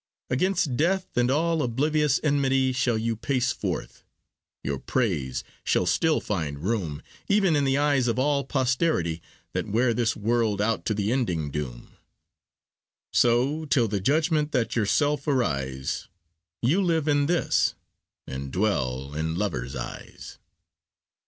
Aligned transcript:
'Gainst 0.35 0.75
death 0.75 1.15
and 1.15 1.29
all 1.29 1.61
oblivious 1.61 2.19
enmity 2.23 2.71
Shall 2.71 2.97
you 2.97 3.15
pace 3.15 3.51
forth; 3.51 4.03
your 4.63 4.79
praise 4.79 5.43
shall 5.63 5.85
still 5.85 6.19
find 6.19 6.57
room 6.63 7.03
Even 7.27 7.55
in 7.55 7.65
the 7.65 7.77
eyes 7.77 8.07
of 8.07 8.17
all 8.17 8.43
posterity 8.43 9.21
That 9.53 9.67
wear 9.69 9.93
this 9.93 10.15
world 10.15 10.59
out 10.59 10.85
to 10.85 10.95
the 10.95 11.11
ending 11.11 11.51
doom. 11.51 11.91
So, 13.13 13.65
till 13.65 13.87
the 13.87 13.99
judgement 14.01 14.53
that 14.53 14.75
yourself 14.75 15.27
arise, 15.27 16.07
You 16.63 16.81
live 16.81 17.07
in 17.07 17.27
this, 17.27 17.75
and 18.25 18.51
dwell 18.51 19.13
in 19.13 19.35
lovers' 19.35 19.75
eyes. 19.75 20.39